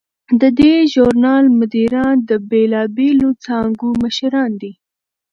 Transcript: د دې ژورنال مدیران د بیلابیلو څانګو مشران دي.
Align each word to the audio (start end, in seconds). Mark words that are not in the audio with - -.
د 0.41 0.43
دې 0.59 0.75
ژورنال 0.93 1.45
مدیران 1.59 2.15
د 2.29 2.31
بیلابیلو 2.49 3.29
څانګو 3.45 3.87
مشران 4.03 4.51
دي. 4.61 4.73